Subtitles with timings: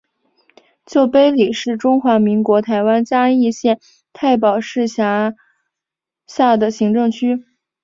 [0.83, 3.79] 旧埤里是中华民国台湾嘉义县
[4.13, 5.35] 太保市辖
[6.25, 7.45] 下的行政区。